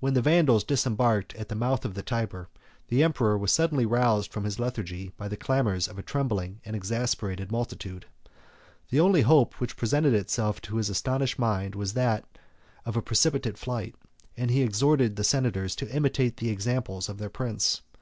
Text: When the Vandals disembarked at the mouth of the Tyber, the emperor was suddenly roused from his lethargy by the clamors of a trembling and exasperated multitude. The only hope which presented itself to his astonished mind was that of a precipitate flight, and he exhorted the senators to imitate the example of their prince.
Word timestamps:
When 0.00 0.14
the 0.14 0.22
Vandals 0.22 0.64
disembarked 0.64 1.34
at 1.34 1.50
the 1.50 1.54
mouth 1.54 1.84
of 1.84 1.92
the 1.92 2.02
Tyber, 2.02 2.48
the 2.88 3.02
emperor 3.02 3.36
was 3.36 3.52
suddenly 3.52 3.84
roused 3.84 4.32
from 4.32 4.44
his 4.44 4.58
lethargy 4.58 5.12
by 5.18 5.28
the 5.28 5.36
clamors 5.36 5.88
of 5.88 5.98
a 5.98 6.02
trembling 6.02 6.62
and 6.64 6.74
exasperated 6.74 7.52
multitude. 7.52 8.06
The 8.88 9.00
only 9.00 9.20
hope 9.20 9.60
which 9.60 9.76
presented 9.76 10.14
itself 10.14 10.62
to 10.62 10.76
his 10.76 10.88
astonished 10.88 11.38
mind 11.38 11.74
was 11.74 11.92
that 11.92 12.24
of 12.86 12.96
a 12.96 13.02
precipitate 13.02 13.58
flight, 13.58 13.94
and 14.38 14.50
he 14.50 14.62
exhorted 14.62 15.16
the 15.16 15.22
senators 15.22 15.76
to 15.76 15.94
imitate 15.94 16.38
the 16.38 16.48
example 16.48 17.02
of 17.06 17.18
their 17.18 17.28
prince. 17.28 17.82